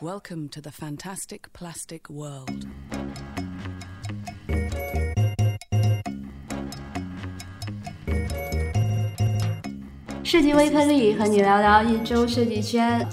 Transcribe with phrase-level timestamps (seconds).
[0.00, 2.68] Welcome to the fantastic plastic world.
[10.22, 13.04] 设计微颗粒和你聊聊一周设计圈。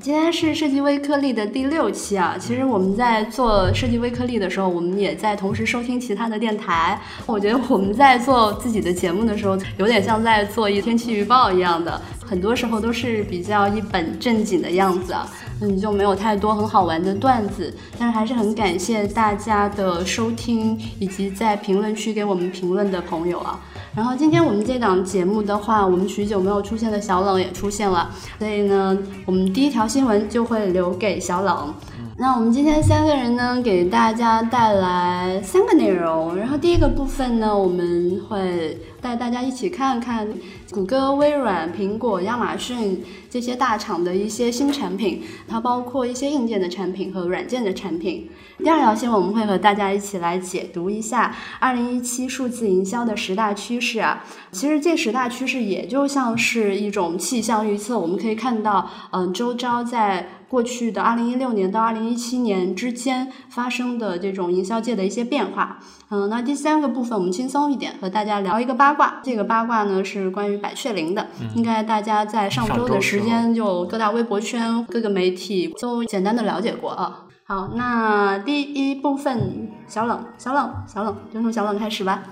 [0.00, 2.38] 今天是设计微颗粒的第六期啊。
[2.40, 6.98] 其实我们在做设计微颗粒的时候，我们也在同时收听其他的电台。
[7.26, 15.28] 我觉得我们在做自己的节目的时候，有点像在做一天气预报一样的，很多时候都是比较一本正经的样子啊。
[15.68, 23.58] 你，就没有太多很好玩的段子，但是还是很感谢大家的收听以及在评论区给我们评论的朋友啊。
[23.94, 31.74] 然后今天我们这档节目的话，我们许久没有出现的小冷也出现了，所以呢，我们第一条新闻就会留给小冷。
[32.22, 36.36] 那我们今天三个人呢，给大家带来三个内容。
[36.36, 40.28] 然后第一个部分呢，我们会带大家一起看看
[40.70, 48.30] 谷歌、微软、苹果、亚马逊这些大厂的一些新产品，它包括一些硬件的产品和软件的产品。
[48.58, 54.22] 第二条新闻，我们会和大家一起来解读一下二零一七数字营销的十大趋势啊。
[54.52, 60.28] 其实这十大趋势也就像是一种气象预测，我们可以看到，嗯，周遭在。
[60.52, 65.78] 过去的二零一六年到二零一七年之间发生的这种营销界的一些变化，
[66.10, 69.22] 嗯，那第三个部分我们轻松一点，和大家聊一个八卦。
[69.24, 71.26] 这个八卦呢是关于百雀羚的，
[71.56, 77.24] 应该大家在上周的时间就各大微博圈、各个媒体都简单的了解过啊。
[77.44, 82.22] 好，那第一部分小冷，小冷，小冷，就从小冷开始吧。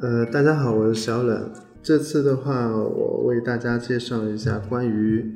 [0.00, 1.50] 呃，大家好，我是小冷。
[1.82, 5.34] 这次的话，我为大家介绍一下关于。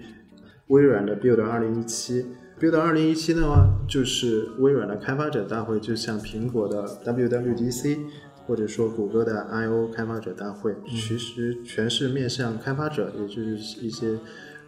[0.68, 2.26] 微软的 Build 二零一七
[2.60, 7.98] ，Build 二零一七的话，就是微软的开发者大会，就像苹果的 WWDC，
[8.46, 14.18] 或者说谷歌的 I/O 开发者大会，其实全是面向开发者，也就是一些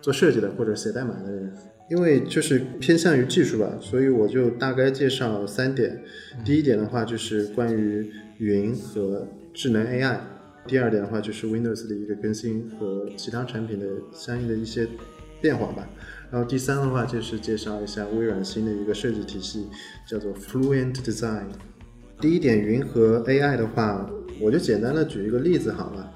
[0.00, 1.52] 做设计的或者写代码的人。
[1.90, 6.02] 因为就是偏向于技术吧，所以我就大概介绍三点。
[6.44, 10.16] 第一点的话，就是关于云和智能 AI；
[10.66, 14.88] 第二点的话，就是 Windows 的一个更新和其他产品的相应的一些。
[15.40, 15.88] 变化吧，
[16.30, 19.68] 然后第三的话就是介绍一下微软新的一个设计体系，
[20.06, 21.46] 叫做 Fluent Design。
[22.20, 24.08] 第一点，云和 AI 的话，
[24.40, 26.12] 我就简单的举一个例子好了，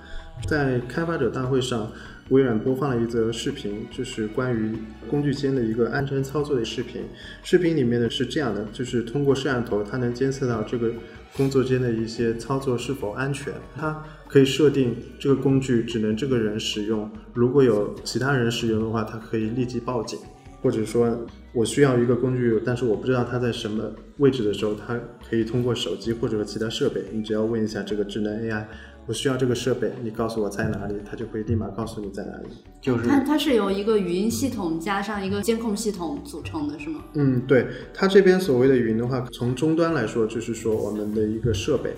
[0.46, 1.90] 在开发者大会上，
[2.30, 4.72] 微软播放了一则视频，就是关于
[5.08, 7.02] 工具间的一个安全操作的视频。
[7.42, 10.92] 视频里面呢是这样的，就是通过摄像头，它能监测到这个。
[11.36, 13.52] 工作间的一些操作是否安全？
[13.74, 20.16] 它可以设定这个工具只能这个人使用，如果有其他人使用的话，它可以立即报警。
[20.62, 24.98] 或者说，我需要一个工具，但是我不知道它在什么位置的时候，它
[25.28, 28.64] 可以通过手机或者其他设备，你只要问一下这个智能 AI。
[29.06, 32.48] 我需要这个设备，你告诉我在哪里，它就会立马告诉你在哪里。
[32.80, 37.04] 就是它它是由一个语音系统加上一个监控系统组成的，是吗？
[37.14, 41.94] 嗯，对，它这边所谓的云的话，从终端来说，就是说我们的一个设备，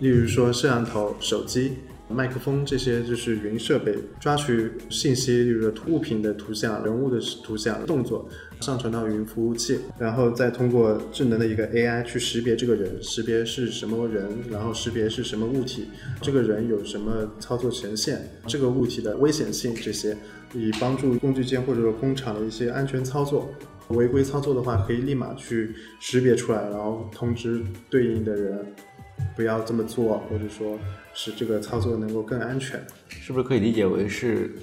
[0.00, 1.74] 例如说摄像头、手机。
[2.12, 8.28] 麦克风这些就是云设备抓取信息，比如物品的图像、人物的图像、动作，
[8.60, 15.88] 上传到云服务器，然后再通过智能的一个 AI 去识别这个人，识别是什么人，然后识别是什么物体，
[16.20, 20.16] 这个人有什么操作权限，这个物体的危险性这些，
[20.52, 23.48] 以帮助工具间或者说工厂的一些安全操作。
[23.90, 28.64] 违规操作的话，可以立马去识别出来，然后通知对应的人。
[29.36, 30.78] 不要这么做，或者说
[31.14, 34.54] 使这个操作能够更安全，是不是可以理解为是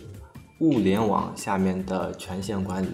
[0.59, 2.87] 物联网下面的权限管理？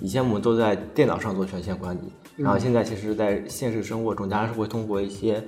[0.00, 5.44] 以前我们都在电脑上做权限管理，然后现在其实，在现实生活中，大家是会通过一些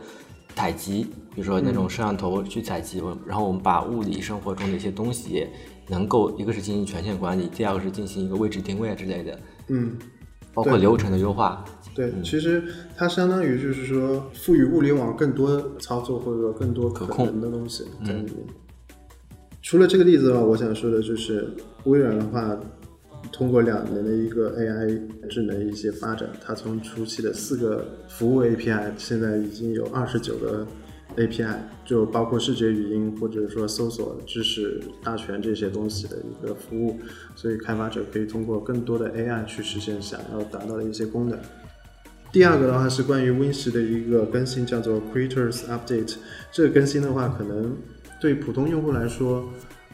[0.55, 5.47] 采集，比如说那种摄像头去采集，然后我们把物理生活中的一些东西，
[5.89, 9.97] 能够一个是进行权限管理，第二个是进行一个位置定位之类的，嗯，
[10.53, 11.65] 包括流程的优化。
[11.94, 12.62] 对，其实
[12.97, 18.36] 它相当于就是说赋予物联网更多操作或者说更多可能的东西在里面。
[19.60, 21.48] 除了这个例子的话，我想说的就是
[21.84, 22.58] 微软的话，
[23.30, 30.66] 通过两年的一个 AI 智能一些发展，它从初期的四个服务 API，现在已经有二十九个
[31.16, 31.54] API，
[31.84, 36.98] 就包括视觉语音或者说搜索、知识大全这些东西的一个服务，
[37.36, 41.39] 所以开发者可以通过更多的 AI 去实现想要达到的一些功能。
[42.32, 46.14] 第二个的话是关于 Win 十的一个更新，叫做 Creators Update。
[46.50, 47.76] 这个更新的话，可能
[48.18, 49.44] 对普通用户来说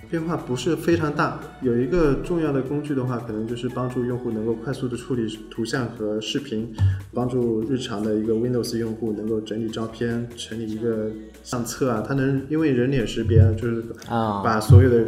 [0.09, 1.41] 变化不是非常大。
[1.63, 6.73] 有一个重要的工具的话，可能就是帮助用户能够快速的处理图像和视频，
[7.13, 11.11] 帮助日常的一个 Windows 用户能够整理照片、整理一个
[11.43, 12.05] 相册啊。
[12.07, 15.05] 它能因为人脸识别，就是把所有的。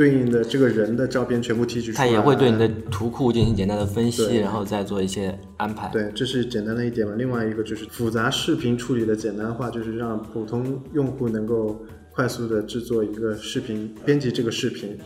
[0.00, 5.90] 对应的这个人的照片全部提取出来，它也会对你的图库进行简单的分析，然后再做一些安排。
[5.92, 7.12] 对，这是简单的一点嘛。
[7.18, 14.96] 另外一个就是复杂视频处理的简单化，就是让普通用户能够快速的制作一个视频，编辑这个视频。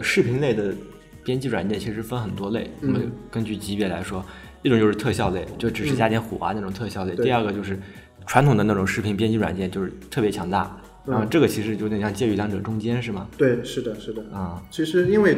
[0.00, 0.72] 视频类的
[1.22, 4.24] 编辑软件其实分很多类，我们根据级别来说，
[4.62, 7.78] 一种就是特效类，就只是加点火啊那种特效类；对第二个就是
[8.26, 10.77] 传统的那种视频编辑软件，就是特别强大。
[11.08, 13.28] 然后这个其实有点像介于两者中间，是吗？
[13.36, 14.22] 对，是的，是的。
[14.32, 15.36] 啊、其实因为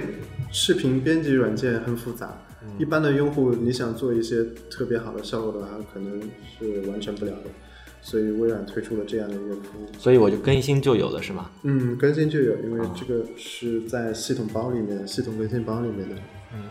[0.51, 2.37] 视频编辑软件很复杂，
[2.79, 6.21] 一般的用户你想做一些特别好的效果的话，可能
[6.59, 7.51] 是完成不了的。
[8.03, 9.87] 所以微软推出了这样的一个服务。
[9.99, 11.51] 所以我就更新就有了，是吗？
[11.65, 16.15] 嗯，更新就有，因为这个是在系统包里面，系统更新包里面的。
[16.55, 16.65] 嗯，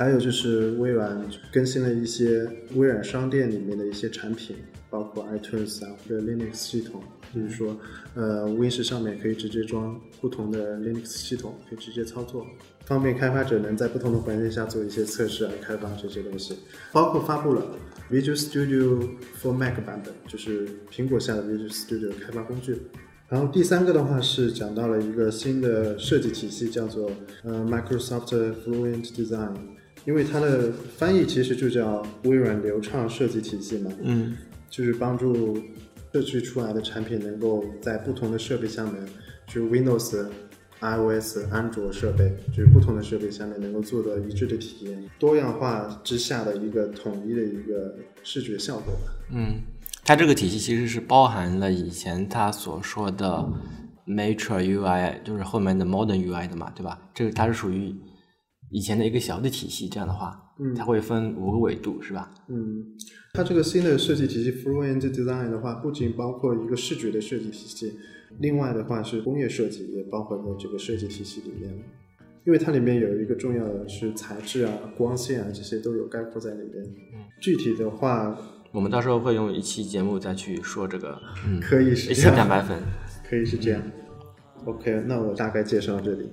[0.00, 4.56] 还有就是微软更新了一些微软商店里面的一些产品，
[4.88, 7.02] 包括 iTunes 啊，或者 Linux 系统，
[7.34, 7.76] 就是说，
[8.14, 12.46] 呃，Win 上面可以直接装不同的 Linux 系统，可以直接操作，
[12.86, 16.54] 方便开发者能在不同的环境下做一些测试啊，开发这些东西。
[16.92, 17.62] 包括发布了
[18.10, 19.06] Visual Studio
[19.38, 22.74] for Mac 版本，就是苹果下的 Visual Studio 开发工具。
[23.28, 27.10] 然后第三个的话是讲到了一个新的设计体系，叫做
[27.44, 29.54] 呃 Microsoft Fluent Design，
[30.06, 34.36] 因为它的翻译其实就叫微软流畅设计体系嘛，嗯，
[34.68, 35.58] 就是帮助
[36.12, 38.94] 设计出来的产品能够在不同的设备下面，
[39.46, 40.26] 就是 Windows、
[40.80, 49.12] iOS、安卓设备，就是不同的设备下面能够做到一致的体验，多样化之下的一个统一的一个视觉效果吧。
[49.30, 49.60] 嗯，
[50.04, 53.46] 它这个体系其实是包含了以前它所说的
[54.06, 56.98] Mature UI，就是后面的 Modern UI 的嘛，对吧？
[57.14, 57.94] 这个它是属于
[58.70, 62.32] 以前的一个小的体系，这样的话，嗯它会分五个维度，是吧？
[62.48, 62.84] 嗯，
[63.32, 67.98] 它这个新的设计体系 Fluent Design 的话，不仅包括一个视觉的设计体系，
[68.38, 71.70] 另外的话是工业设计也包括在这个设计体系里面。
[72.46, 76.82] 因为它里面有一个重要的是材质啊、光线啊这些都有概括在里面。
[77.38, 78.34] 具体的话
[78.72, 82.80] 我们到时候会用一期节目再去说这个，嗯，可以是这样蛋样，白粉。
[83.28, 83.82] 可以是这样。
[84.64, 86.30] OK，那我大概介绍到这里。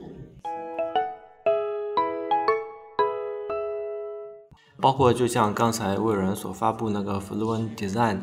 [4.80, 8.20] 包括就像刚才微软所发布那个 Fluent Design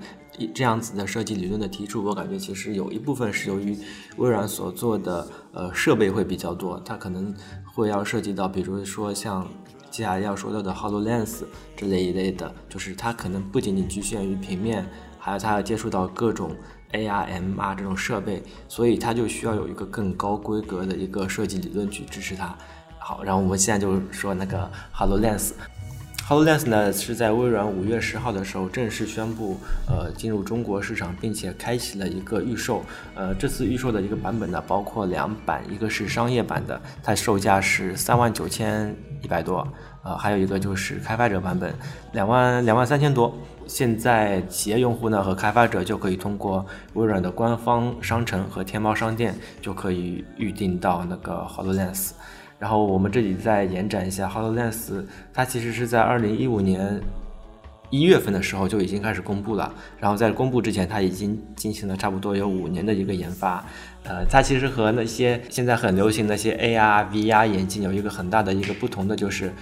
[0.54, 3.76] 这样子的设计理论的提出，我感觉其实有一部分是由于
[4.16, 7.34] 微软所做的呃设备会比较多，它可能
[7.74, 9.46] 会要涉及到，比如说像
[9.90, 11.42] 接下来要说到的 HoloLens
[11.76, 16.50] 这类一类的，就是它可能不仅仅局限于平面，还有它要接触到各种
[16.92, 22.56] AR、MR 这种设备，所以它就需要有一个更高规格的一个设计理论去支持它。
[22.98, 25.50] 好，然后我们现在就说那个 HoloLens。
[26.26, 32.82] HoloLens 呢是在微软五月十号的时候正式宣布，呃，进入中国市场，并且开启了一个预售。
[33.14, 39.68] 呃，这次预售的一个版本呢，包括两版，一个是商业版的，它售价是三万九千一百多，
[40.02, 41.74] 呃，还有一个就是开发者版本，
[42.12, 43.36] 两万两万三千多。
[43.66, 52.12] 现在企业用户呢和开发者就可以通过微软的官方商城和天猫商店就可以预定到那个 HoloLens。
[52.64, 56.98] 然后我们这里再延展一下，HoloLens 它其实是在二零一五年
[57.90, 59.70] 一月份的时候就已经开始公布了，
[60.00, 63.62] 然后在公布之前，它已经进行了差不多有五年的一个研发。
[64.04, 69.52] 呃，它其实和那些现在很流行那些 AR、VR 眼镜有一个很大的一个不同的就是，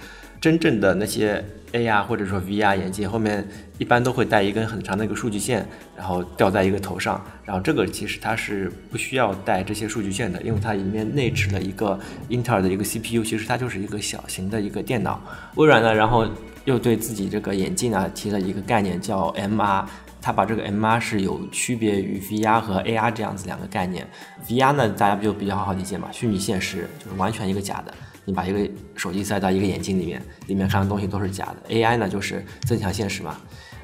[0.43, 1.41] 真正的那些
[1.71, 5.65] AR 或者说 VR 眼镜后面一般都会带一根很长的一个数据线，
[5.95, 7.23] 然后吊在一个头上。
[7.45, 15.17] 然后这个其实它是不需要带这些数据线的，因为它里面内置了一个英特尔的一个 CPU，其实它就是一个小型的一个电脑。
[15.55, 16.27] 微软呢，然后
[16.65, 19.85] 又对自己这个眼镜呢提了一个概念叫 MR。
[20.21, 24.05] 它把这个 MR 是有区别于 VR 和 AR 这样子两个概念。
[24.45, 27.93] VR 呢，大家不就比较好理解嘛，虚拟现实就是完全一个假的，
[28.25, 31.75] 你把一个手机塞到一个眼镜里面，里面看的东西都是假的。
[31.75, 33.37] AI 呢，就是增强现实嘛，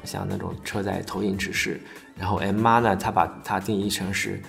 [0.04, 1.80] 像那种车载投影指示。
[2.16, 4.40] 然后 MR 呢，它把它定义成是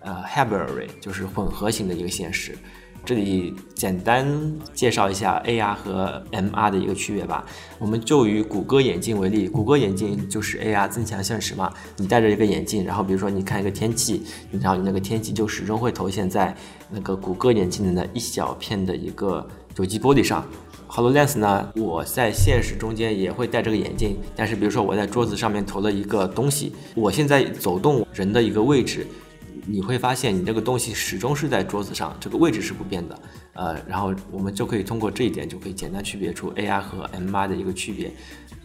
[0.00, 2.56] 呃 hybrid，就是混合型的一个现实。
[3.04, 4.26] 这里简单
[4.72, 7.44] 介绍一下 AR 和 MR 的一个区别吧。
[7.78, 11.72] 我们就以谷歌眼镜为例，谷歌眼镜就是 AR 增强现实嘛。
[11.96, 16.54] 你戴着一个眼镜，然后比如说你看一个天气，然后你那个天气就始终会投现在
[16.90, 20.46] 那个谷歌眼镜的那一小片的一个有机玻璃上。
[20.88, 29.06] HoloLens 呢，我在现实中间也会戴这个眼镜，但是比如说我在桌子上面投了一个东西，我现在走动人的一个位置。
[29.66, 33.18] 你会发现，你这个东西始终是在桌子上，这个位置是不变的。
[33.52, 38.10] 呃，然后我们就可以通过这一点，就可以简单区别出 AR 和 MR 的一个区别，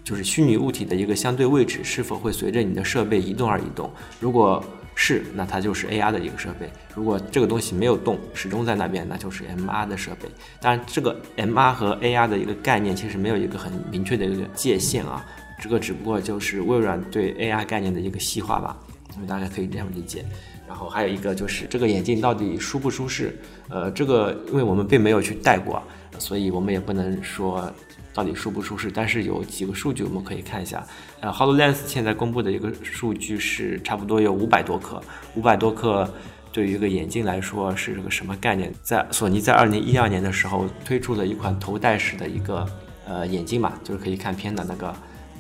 [0.04, 3.92] 就是虚拟物体的一个相对位置是否会随着你的设备移动而移动。
[4.20, 4.64] 如果
[4.98, 10.30] 是，那它就是 AR 的一个设备；如果这个东西没有动，始终在那边，那就是 MR 的设备。
[10.62, 15.26] 当然，这个 MR 和 AR 的一个概念其实没有一个很明确的一个界限啊，
[15.62, 18.78] 这个只不过就是微软对 AR 概念的一个细化吧，
[19.14, 20.24] 所以大家可以这样理解。
[20.68, 23.38] 然后还有一个就是这个眼镜到底舒不舒适？
[23.70, 25.82] 呃，这个因为我们并没有去戴过，
[26.18, 27.72] 所以我们也不能说
[28.14, 28.92] 到底舒不舒适。
[28.92, 30.86] 但是有几个数据我们可以看一下。
[31.22, 35.02] 呃，Hololens 现在公布的一个数据是差不多有五百多克，
[35.36, 36.12] 五百多克
[36.52, 38.74] 对于一个眼镜来说是个什么概念？
[38.82, 42.66] 在索尼在二零一二年的时候推出了一款头戴式的一个
[43.08, 44.94] 呃眼镜嘛，就是可以看片的那个。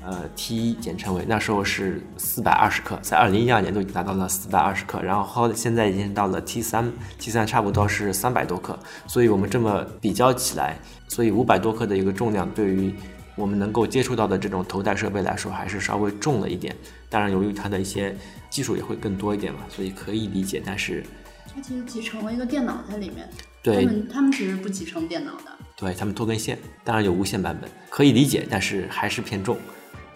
[0.07, 12.93] 呃，T 一简称为那时候是四百二十克，在二零一二年都已经达到了四百二十克，然后现在已经到了 T 三，T 三差不多是三百多克，所以我们这么比较起来，所以五百多克的一个重量对于
[13.35, 16.75] 我们能够接触到的这种头戴设备来说，还是稍微重了一点。
[17.09, 18.15] 当然，由于它的一些
[18.47, 20.61] 技术也会更多一点嘛，所以可以理解。
[20.63, 21.03] 但是
[21.51, 23.27] 它其实集成了一个电脑在里面，
[23.63, 29.57] 对，他们他们其实不集成电脑的，对他们多根线，当然有无线版本，可以理解，但是还是偏重。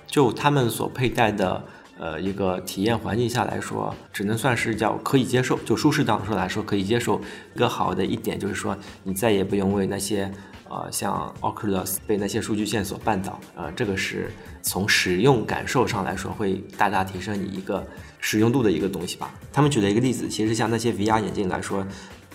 [0.10, 1.64] 就他们所佩戴的
[2.00, 7.22] 呃一个体验环境下来说，只能算是叫可以接受，就舒适当中来说可以接受。
[7.54, 10.32] 一个好的一点就是说，你再也不用为那些
[10.68, 14.32] 呃像 Oculus 被那些数据线所绊倒，呃，这个是
[14.64, 17.86] 从使用感受上来说会大大提升你一个
[18.20, 19.32] 使用度的一个东西吧。
[19.54, 21.86] 他们举了一个例子，其实像那些 VR 眼镜来说。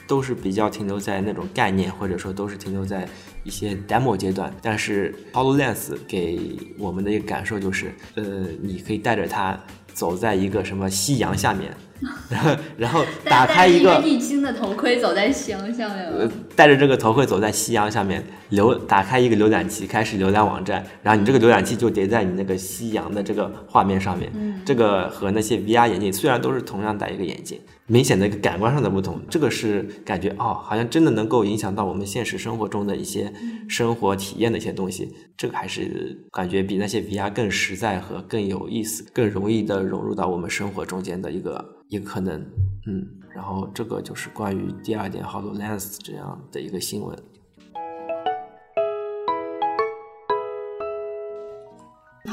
[0.07, 3.07] 都是比较停留在那种概念，或者说都是停留在
[3.43, 4.53] 一些 demo 阶段。
[4.63, 8.25] 但是 Hololens 给我们的一个感受就是，呃，
[8.63, 9.59] 你可以带着它
[9.93, 11.73] 走在一个什么夕阳下面，
[12.29, 16.05] 然后然后打开一个沥青的头盔走在夕阳下面。
[16.11, 24.31] 呃，戴着这个头盔走在夕阳下面，浏打开一个浏览器，开始浏览网站，然后你这个浏览器就叠在你那个夕阳的这个画面上面。
[24.35, 27.59] 嗯，这个和那些 VR 眼镜虽然都是同样戴一个眼镜。
[27.87, 33.31] 明显的一个感官上的不同，这个是感觉哦，好像真的能够影响到我们现实生活中的一些
[33.69, 35.15] 生活体验的一些东西。
[35.37, 42.41] 这个还是感觉比那些 VR 更实在和更有意思，更容易的融入到我们生活中间的一个一个可能。
[42.87, 47.19] 嗯，然后这个就是关于第二点 Hololens 这样的一个新闻。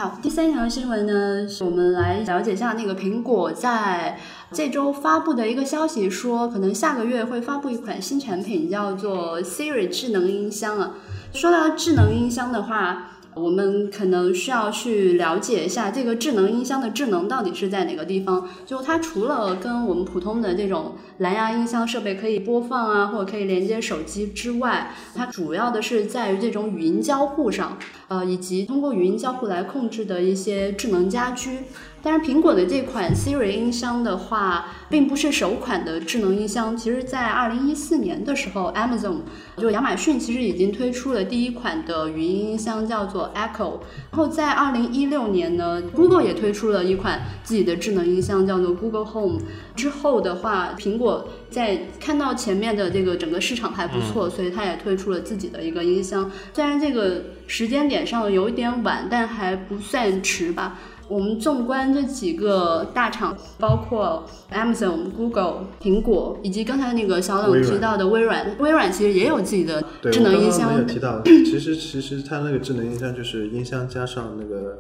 [0.02, 4.18] 好，第三条新闻呢，是我们来了解一下那个苹果在
[4.52, 10.96] 这周发布的一个消息，说可能下个月会发布一款新产品，叫做 Siri 智能音箱啊。
[11.34, 13.10] 说到智能音箱的话。
[13.34, 18.46] 我们可能需要去了解一下这个智能音箱的智能到底是在哪个地方。
[18.66, 27.78] 就它除了跟我们普通的这种蓝牙音箱设备可以播放啊，或者可以连接手机之外，它主要的是在于这种语音交互上，
[28.12, 31.60] 呃，以及通过语音交互来控制的一些智能家居。
[32.04, 36.76] 但是苹果的这款 Siri 音箱的话，并不是首款的智能音箱。
[36.76, 39.20] 其实，在二零一四年的时候，Amazon
[39.56, 43.80] 就亚马逊其实已经推出了第一款的语音音箱，叫做 Echo。
[44.10, 49.40] 然后在二零一六年呢，Google 也推出了一款自己的智能音箱，叫做 Google Home。
[49.76, 56.30] 之后的话，苹果在看到前面的这个整个市场还不错，所以它也推出了自己的一个音箱。
[56.52, 60.80] 虽然这个时间点上有一点晚，但还不算迟吧。
[61.08, 70.74] 我们纵观这几个大厂，包括 Amazon、Google、苹果，以及刚才那个小冷提到的微软，微软其实也有自己的智能音箱。
[70.78, 74.80] 有提到，其实其实它那个智能音箱就是音箱加上那个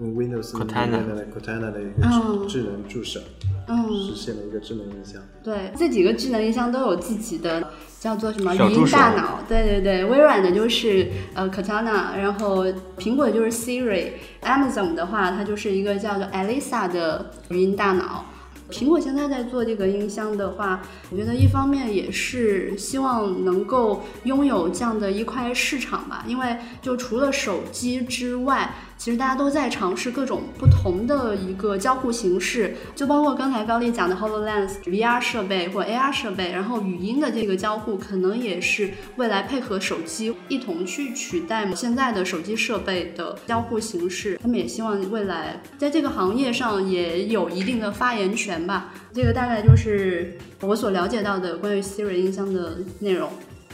[0.00, 3.20] Windows 里面的 Cortana 的一个智能助手。
[3.68, 5.22] 嗯，实现了一个智能音箱。
[5.44, 7.70] 对，这几个智能音箱都有自己的
[8.00, 9.38] 叫做什么语音大脑。
[9.48, 12.66] 对对对，微软的就是呃 Cortana，然后
[12.98, 18.24] 苹果的就是 Siri，Amazon 的话它就是一个叫做 Alexa 的语音大脑。
[18.68, 28.74] 苹果现在在做这个音箱的话，我觉得一方面也是希望能够拥有这样的一块市场吧，因为就除了手机之外。
[29.02, 44.38] 其实大家都在尝试各种不同的一个交互形式，就包括刚才高丽讲的 Hololens VR 设备或 AR 设备，然后语音的这个交互可能也是未来配合手机一同去取代现在的手机设备的交互形式。
[44.40, 48.94] 他们也希望未来在这个行业上也有一定的发言权吧。
[49.12, 53.28] 这个大概就是我所了解到的关于 Siri 音箱的内容。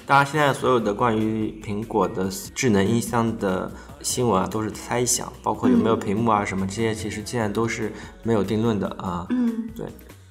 [0.09, 9.27] 当然，现在所有的关于苹果的智能音箱的新闻啊，都是猜想，包括有没有屏幕啊什么这些，其实现在都是没有定论的啊。
[9.29, 9.87] 嗯，对，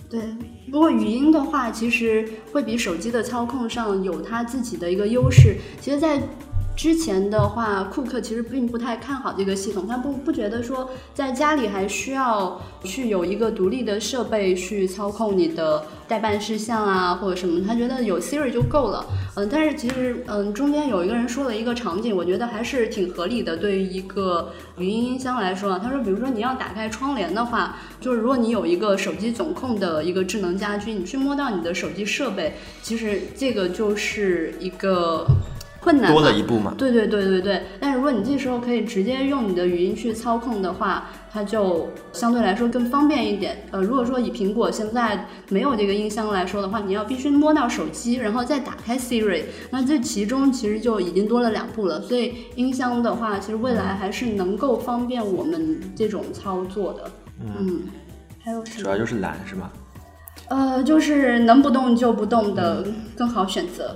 [0.09, 0.19] 对。
[0.71, 5.55] 不过语音的话，其实会比手机的操控上有它自己的一个优势。
[5.79, 6.19] 其实，在
[6.77, 19.03] 之前的话，库克其实并不太看好这个系统，他不不觉得说在家里还需要去有一个独立的设备去操控你的代办事项啊或者什么，他觉得有 Siri 就够了。
[19.35, 23.57] 嗯，但是其实嗯中间有一个人说了一个场景，我觉得还是挺合理的。
[23.57, 32.53] 对于一个语音音箱来说，他说，比如说你要打开窗帘的话，就是如果你有一个手机总控的一个智能家居，你去摸到你的手机设备，
[32.83, 35.25] 其实这个就是一个。
[35.87, 36.73] 困难多了一步嘛？
[36.77, 37.63] 对对对对对。
[37.79, 43.57] 但是如果你这时候可以直接用你的语音去操控的话，它就相对来说更方便一点。
[43.71, 52.01] 呃，如果说以苹果现在没有这个音箱来说的话，你要必须摸到手机，然后再打开 Siri，那这其中其实就已经多了两步了。
[52.01, 57.09] 所以音箱的话，其实未来还是能够方便我们这种操作的。
[57.39, 57.83] 嗯，
[58.43, 58.83] 还有什么？
[58.83, 59.71] 主要就是懒是吧？
[60.49, 63.95] 呃，就是能不动就不动的更好选择。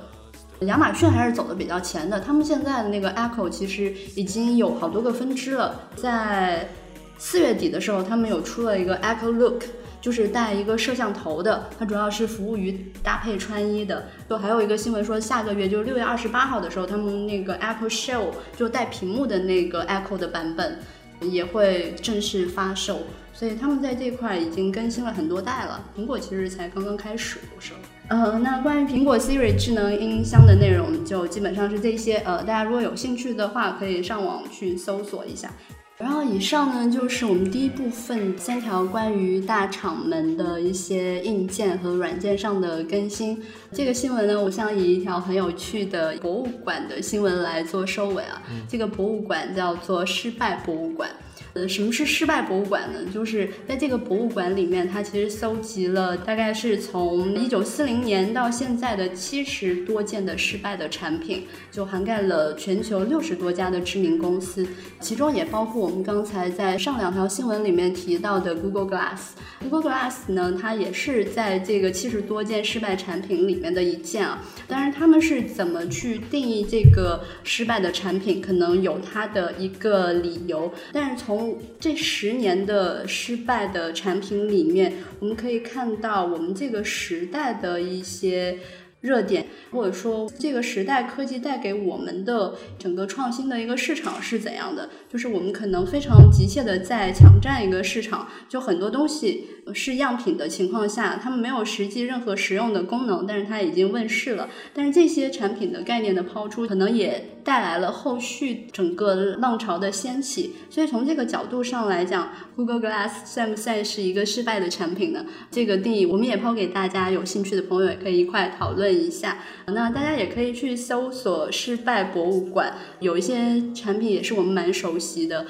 [0.68, 5.90] 亚马逊还是走的比较前的，他们现在的那个 Echo 其实已经有好多个分支了。
[5.96, 6.70] 在
[7.18, 9.64] 四月底的时候，他们有出了一个 Echo Look，
[10.00, 14.06] 就是带一个摄像头的，它主要是服务于搭配穿衣的。
[14.30, 20.78] 就还有一个新闻说，下个月就是六月二十八号的时候，他们那个 Echo Show 就带屏幕的那个 Echo 的版本
[21.22, 23.00] 也会正式发售。
[23.34, 25.84] 所以他们在这块已经更新了很多代了。
[25.98, 27.74] 苹果其实才刚刚开始，不是？
[28.12, 32.18] 呃，那关于苹果 Siri 智能音箱的内容就基本上是这些。
[32.26, 35.50] 呃，大家如果有兴趣的话，可以上网去搜索一下。
[35.98, 43.42] 然后以上呢就是我们第一部分三条关于大厂们的一些硬件和软件上的更新。
[43.72, 48.42] 这个新闻呢，我想以一条很有趣的博物馆的新闻来做收尾啊。
[48.68, 51.10] 这个博物馆叫做失败博物馆。
[51.54, 53.00] 呃，什么是失败博物馆呢？
[53.14, 64.66] 就是在这个博物馆里面，它其实搜集了大概是从一九四零年到现在的七十多件的失败的产品，就涵盖了全球六十多家的知名公司，
[65.00, 69.20] 其中也包括我们刚才在上两条新闻里面提到的 Google Glass。
[69.60, 74.42] Google Glass 呢，它也是在这个七十多件失败产品里面的一件啊。
[74.68, 81.41] 当然，他们是怎么去定义这个失败的产品，可能有它的一个理由，但是从
[81.80, 88.60] 这十年的失败的产品里面，我们可以看到我们这个时代的一些。
[89.02, 94.90] 热点，或者说这个时代科技带给我们的整个创新的一个市场是怎样的？
[95.10, 104.48] 就是我们可能非常急切的在抢占一个市场，就很多东西是样品的情况下，他们没有实际任何实用的功能，但是它已经问世了。
[104.74, 110.54] 但是这些产品的概念的抛出，可能也带来了后续整个浪潮的掀起。
[110.70, 115.26] 所以从这个角度上来讲，Google Glass 算不算是一个失败的产品呢？
[115.50, 118.91] 这个定义我们也抛给大家，有兴趣的朋友也可以一块讨论。
[118.92, 125.46] 一下，那大家也可以去搜索“失败博物馆”，有一些产品也是我们蛮熟悉的。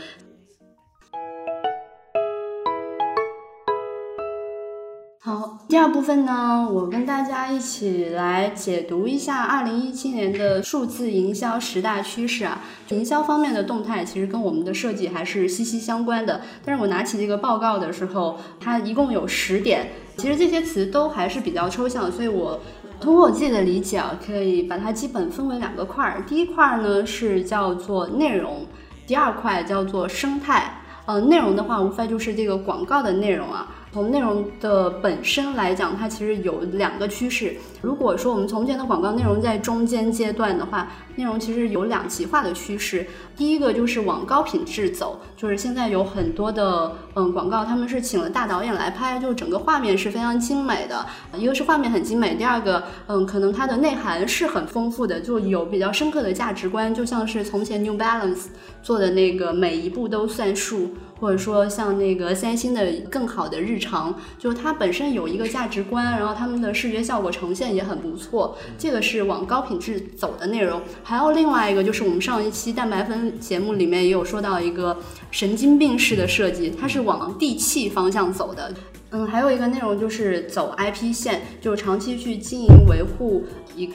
[5.23, 12.63] 好，第二部分呢，我跟大家一起来解读一下二零一七年的数字营销十大趋势啊。
[12.89, 16.41] 营销方面的动态其实跟我们的设计还是息息相关的。
[16.65, 22.60] 但是我拿起这个报告的时候，它一共有十点，其实这些词都还是比较抽象，所以我。
[23.01, 26.23] 通过我自己的理解啊，可以把它基本分为两个块儿。
[26.27, 28.67] 第一块呢是叫做内容，
[29.07, 30.77] 第二块叫做生态。
[31.07, 33.67] 呃，内容的话，无非就是这个广告的内容啊。
[33.91, 37.55] 从内容的本身来讲，它其实有两个趋势。
[37.81, 43.05] 如果说我们从前的广告内容在中间阶段的话，内容其实有两极化的趋势。
[43.35, 51.04] 第一个就是往高品质走，就是现在有很多的嗯广告，他们是请了大导演来拍，就整个画面是非常精美的。
[51.36, 58.49] 一个是画面很精美，第二个嗯可能它的内涵是很丰富的，就有比较深刻的价值观，就像是从前 New Balance
[58.84, 60.91] 做的那个每一步都算数。
[61.21, 68.58] 或者说像那个三星的更好的日常，就是它本身有一个价值观，然后他们的视觉效果呈现也很不错。
[68.75, 70.82] 这个是往高品质走的内容。
[71.04, 74.97] 还有另外一个就是我们上一期蛋白粉节目里面也有说到一个
[75.31, 78.71] 神经病式的设计，它是往地气方向走的。
[79.11, 83.43] 嗯，还有一个内容就是走 IP 线，就是长期去经营维护
[83.75, 83.89] 一。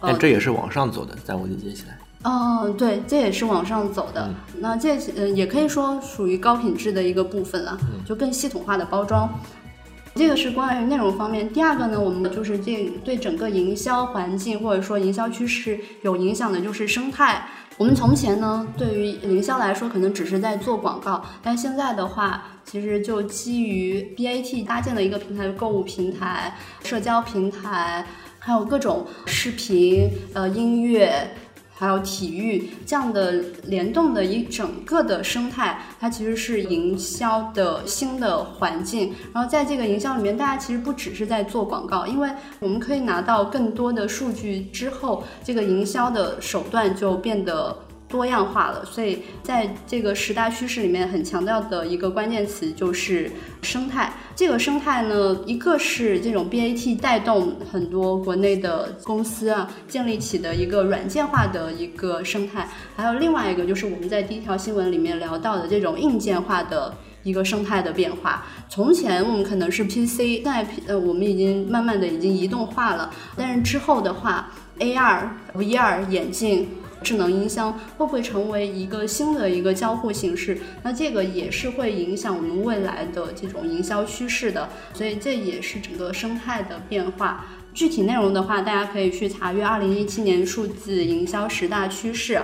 [0.00, 1.98] 但这也是往上走的，在我理解起来。
[2.24, 4.32] 嗯，对，这也是往上走的。
[4.58, 9.28] 那这嗯，也可以说属于高品质的一个部分了，就更系统化的包装。
[10.14, 11.50] 这个是关于内容方面。
[11.52, 17.48] 第二个呢，我们就是这对整个营销环境或者说营销趋势有影响的，就是生态。
[17.78, 28.06] 我们从前呢，对于营销来说，可能只是在做广告，但现在的话，其实就基于 BAT 搭建了一个平台，购物平台、社交平台，
[28.38, 31.30] 还有各种视频、呃音乐。
[31.82, 33.32] 还有体育这样的
[33.64, 39.12] 联动的一整个的生态，它其实是营销的新的环境。
[39.32, 47.76] 然后在这个营销里面，大家其实不只是在做广告，因为我们可以拿到更多的数据之后，这个营销的手段就变得。
[48.12, 53.30] 多样化了，所以在这个十大趋势里面，很强调的一个关键词就是
[53.62, 54.12] 生态。
[54.36, 68.44] 这个生态呢，一个是这种 BAT 带动很多国内的公司啊建立起的一个软件化的一个生态，还有另外一个就是我们在第一条新闻里面聊到的这种硬件化的一个生态的变化。
[68.68, 76.68] 从前我们可能是 PC，现在呃我们已经慢慢的已经移动化了，但是之后的话，AR、VR 眼镜。
[77.02, 80.58] 智能音箱会不会成为一个新的一个交互形式？
[80.82, 87.44] 那这个也是会影响我们未来的这种营销趋势的，所以这也是整个生态的变化。
[87.74, 92.40] 具体内容的话，大家可以去查阅二零一七年数字营销十大趋势。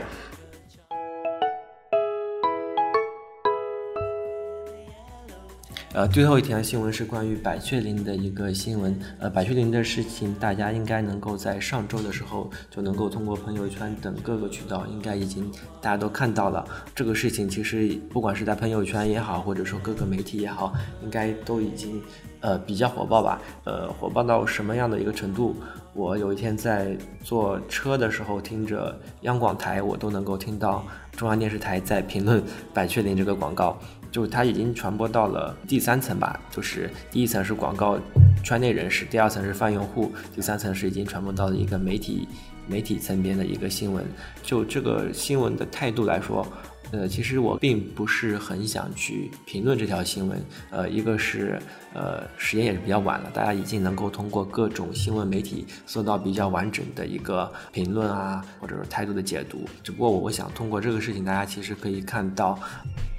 [5.98, 8.96] 呃，最后一条新闻是关于百雀羚的一个新闻。
[9.18, 16.64] 呃，百雀羚的事情，大家应该能够在上周的时候就能够通过朋友圈等各个渠道，应该已经大家都看到了。
[16.94, 22.00] 这个事情其实不管是在朋友圈也好，或者说各个媒体也好，应该都已经
[22.42, 23.42] 呃比较火爆吧。
[23.64, 25.56] 呃，火爆到什么样的一个程度？
[25.98, 32.40] 我有一天在坐车的时候，听着央广台，我都能够听到中央电视台在评论
[32.72, 33.76] 百雀羚这个广告。
[34.12, 37.98] 就它已经传播到了第三层吧，就是第一层是广告
[38.44, 42.28] 圈内人士，第二层是泛用户，第三层是已经传播到了一个媒体
[42.68, 44.06] 媒体层面的一个新闻。
[44.40, 46.46] 就这个新闻的态度来说。
[46.90, 50.42] 呃，其实我并不是很想去评论这条新闻。
[50.70, 51.61] 呃，一个是，
[51.92, 59.66] 呃，时间也是比较晚了，大家已经能够通过各种新闻媒体搜到比较完整的一个评论啊，或者是态度的解读。
[59.83, 62.59] 只不过我想通过这个事情，大家其实可以看到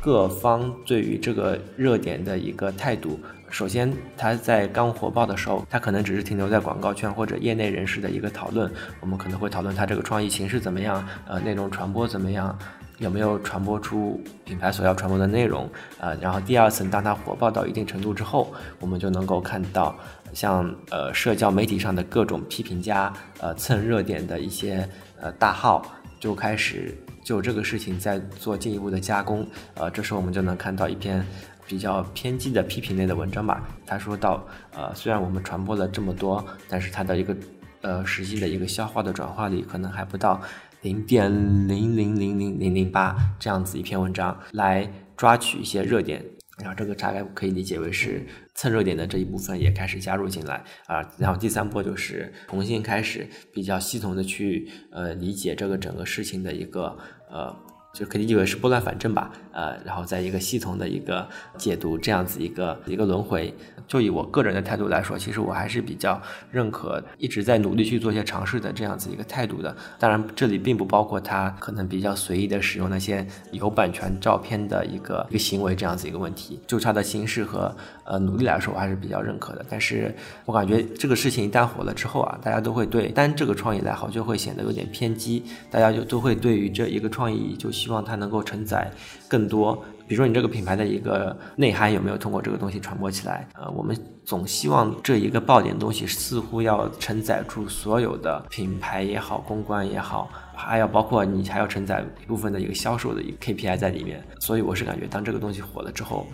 [0.02, 3.20] 各方对于这个热点的一个态度。
[3.52, 12.58] 首先，它在刚火爆的时候，它可能只是停留在广告圈或者业内人士的一个讨论，我们可能会讨论它这个创意形式怎么样，呃，内容传播怎么样。
[13.00, 15.70] 有没有传播出品牌所要传播的内容？
[16.00, 19.98] 呃，然后第二层，当它火爆到一定程度之后，我们就能够看到，
[20.34, 24.88] 像呃社交媒体上的各种批评家，呃蹭热点的一些
[25.20, 25.86] 呃大号，
[26.20, 29.48] 就开始就这个事情在做进一步的加工。
[29.76, 31.26] 呃，这时候我们就能看到一篇
[31.66, 33.64] 比较偏激的批评类的文章吧。
[33.86, 37.34] 他说到，呃，虽然我们传播了这么多，但是它的一个
[37.80, 40.42] 呃实际的一个消化的转化率可能还不到。
[40.82, 41.32] 零点
[41.68, 46.24] 零零零零零零八这样子一篇文章来抓取一些热点，
[46.58, 56.98] 然后这个大概可以理解为是蹭热点的这一部分也开始加入进来啊，然后第三波就是重新开始比较系统的去呃理解这个整个事情的一个
[57.30, 57.56] 呃。
[57.92, 63.52] 就可以为是拨乱反正吧，呃，然后在一个系统的一个解读这样子一个一个轮回。
[63.90, 66.22] 就以我个人的态度来说，其实我还是比较
[66.52, 69.76] 认可一直在努力去做一些尝试的这样子一个态度的。
[69.98, 76.60] 当然，这里并不包括他可能比较随意的使用那些有版权照片的一个一个行为这样子一个问题。
[76.68, 79.66] 就他的形式和呃努力来说，我还是比较认可的。
[79.68, 87.72] 但是我感觉这个事情一旦火了之后啊，大家都会对单这个创意来好就会显得有点偏激，大家就都会对于这一个创意就。
[87.80, 88.92] 希望它能够承载
[89.30, 93.48] 更多，比如说你这个品牌的一个内涵有没有通过这个东西传播起来？
[93.54, 93.96] 呃，我们
[94.26, 104.20] 总希望这一个爆点东西似乎要承载住所有的品牌也好，公关也好，还要包括你还要承载一部分的一个销售的一个 KPI 在里面。
[104.40, 106.26] 所以我是感觉，当这个东西火了之后，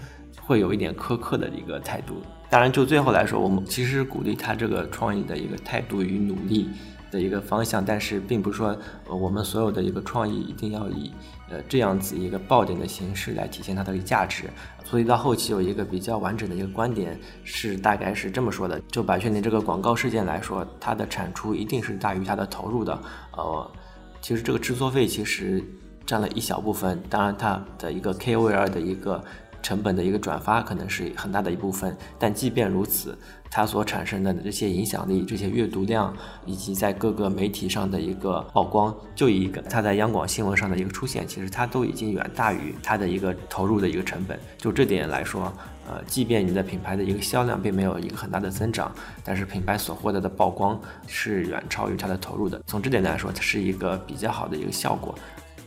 [0.41, 2.21] 会有一点苛刻的一个态度。
[2.49, 6.69] 当然，就最后来说，我们其实鼓励他这个创意的一个态度与努力。
[7.11, 8.77] 的一个方向，但是并不是说，
[9.07, 11.09] 呃，我们所有的一个创意一定要以，
[11.49, 14.49] 呃，这样子一个爆点的形式来体现它的一个价值。
[14.83, 22.99] 所以到后期有一个比较完整的一个观点是，大概是这么说的：，就百雀羚这个广告事件来说，它的产出一定是大于它的投入的。
[23.37, 23.71] 呃，
[24.19, 25.63] 其实这个制作费其实
[26.05, 29.23] 占了一小部分，当然它的一个 KOL 的一个。
[29.65, 33.17] 成本的一个转发可能是很大的一部分，但即便如此，
[33.49, 44.39] 它所产生的这些影响力、这些阅读量，以及在各个媒体上的一个曝光，就一个它在央广新闻上的一个出现，其实它都已经远大于它的一个投入的一个成本。
[44.55, 45.51] 就这点来说，
[45.87, 52.61] 呃，即便你的品牌的一个销量并没有一个很大的增长，但是品牌所获得的曝光是远超于它的投入的。
[52.67, 55.17] 从这点来说，它是一个比较好的一个效果。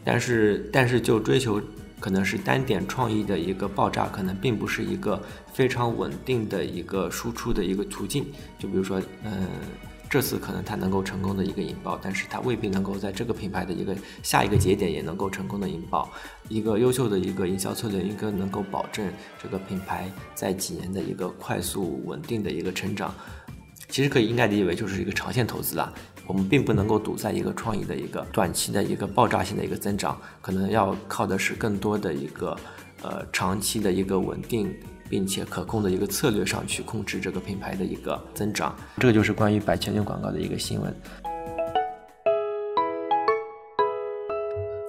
[0.04, 1.60] 但是，但是就追求。
[2.00, 8.26] 可能是单点创意的一个爆炸，可能并不是一个非常稳定的一个输出的一个途径。
[8.58, 9.48] 就比如说，嗯，
[10.08, 16.10] 这次可能它能够成功的一个引爆，但是它未必能够在这个品牌的一个下一个节点也能够成功的引爆。
[16.48, 19.06] 一个优秀的一个营销策略，应该能够保证
[19.42, 23.14] 这个品牌在几年的一个快速稳定的一个成长。
[23.90, 25.92] 其实可以应该理解为就是一个长线投资啦。
[26.28, 32.54] 我们并不能够赌在一个创意的一个短期的一个爆炸性的一个增长，可能要靠的是更多的一个
[33.02, 34.70] 呃长期的一个稳定
[35.08, 38.76] 并且可控的一个策略上去控制这个品牌的一个增长。
[38.98, 40.94] 这个就是关于百全年广告的一个新闻。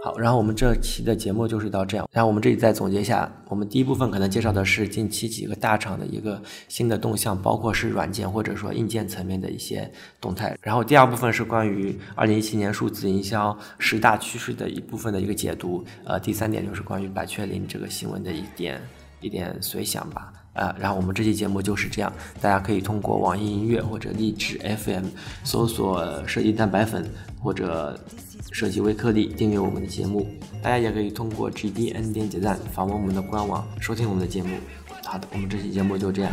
[0.02, 2.08] 好，然后我们这期的节目就是到这样。
[2.14, 10.58] 然后我们这里再总结一下，我们第一部分可能介绍的是近期几个大厂的一个新的动向，包括是软件或者说硬件层面的一些动态。
[10.62, 15.84] 然后第二部分是关于二零一七年数字营销十大趋势的一部分的一个解读。
[16.06, 18.82] 呃，第三点就是关于百雀羚这个新闻的一点
[19.20, 20.32] 一点随想吧。
[20.54, 25.08] 呃，然后我们这期节目就是这样，大家可以通过网易音乐或者荔枝 FM
[25.44, 27.06] 搜索“设计蛋白粉”
[27.42, 27.98] 或者
[28.52, 30.28] “设计微颗粒”订阅我们的节目。
[30.62, 34.58] 大家也可以通过 GDN 点点赞访问我们的官网收听我们的节目。
[35.06, 36.32] 好的，我们这期节目就这样。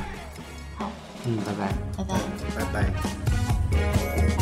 [0.76, 0.90] 好，
[1.24, 2.72] 嗯，拜拜，拜拜。
[2.72, 4.35] 拜拜。